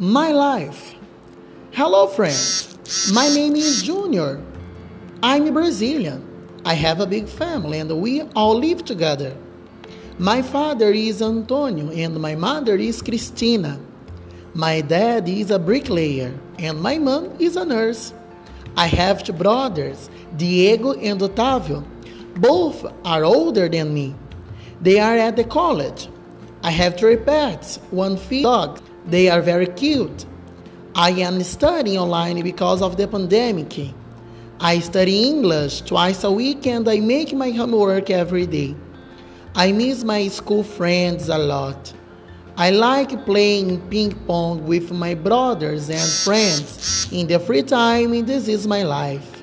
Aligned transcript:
My 0.00 0.30
life. 0.30 0.94
Hello, 1.72 2.06
friends. 2.06 2.78
My 3.12 3.28
name 3.28 3.56
is 3.56 3.82
Junior. 3.82 4.40
I'm 5.24 5.52
Brazilian. 5.52 6.22
I 6.64 6.74
have 6.74 7.00
a 7.00 7.06
big 7.06 7.28
family 7.28 7.80
and 7.80 7.90
we 8.00 8.22
all 8.36 8.56
live 8.56 8.84
together. 8.84 9.36
My 10.16 10.40
father 10.40 10.92
is 10.92 11.20
Antonio 11.20 11.90
and 11.90 12.14
my 12.20 12.36
mother 12.36 12.76
is 12.76 13.02
Cristina. 13.02 13.80
My 14.54 14.82
dad 14.82 15.28
is 15.28 15.50
a 15.50 15.58
bricklayer 15.58 16.32
and 16.60 16.80
my 16.80 16.98
mom 16.98 17.34
is 17.40 17.56
a 17.56 17.64
nurse. 17.64 18.14
I 18.76 18.86
have 18.86 19.24
two 19.24 19.32
brothers, 19.32 20.10
Diego 20.36 20.92
and 20.92 21.20
Otávio. 21.20 21.84
Both 22.36 22.86
are 23.04 23.24
older 23.24 23.68
than 23.68 23.92
me. 23.92 24.14
They 24.80 25.00
are 25.00 25.16
at 25.16 25.34
the 25.34 25.42
college. 25.42 26.08
I 26.62 26.70
have 26.70 26.96
three 26.96 27.16
pets, 27.16 27.80
one 27.90 28.16
fish 28.16 28.44
dog. 28.44 28.80
They 29.08 29.30
are 29.30 29.40
very 29.40 29.66
cute. 29.66 30.26
I 30.94 31.10
am 31.10 31.42
studying 31.42 31.98
online 31.98 32.42
because 32.42 32.82
of 32.82 32.96
the 32.98 33.08
pandemic. 33.08 33.94
I 34.60 34.80
study 34.80 35.24
English 35.24 35.80
twice 35.82 36.24
a 36.24 36.30
week 36.30 36.66
and 36.66 36.86
I 36.86 37.00
make 37.00 37.32
my 37.32 37.50
homework 37.50 38.10
every 38.10 38.46
day. 38.46 38.76
I 39.54 39.72
miss 39.72 40.04
my 40.04 40.28
school 40.28 40.62
friends 40.62 41.30
a 41.30 41.38
lot. 41.38 41.92
I 42.56 42.70
like 42.70 43.24
playing 43.24 43.80
ping 43.88 44.12
pong 44.26 44.66
with 44.66 44.90
my 44.90 45.14
brothers 45.14 45.88
and 45.88 46.10
friends 46.24 47.08
in 47.10 47.26
the 47.28 47.38
free 47.38 47.62
time, 47.62 48.26
this 48.26 48.46
is 48.46 48.66
my 48.66 48.82
life. 48.82 49.37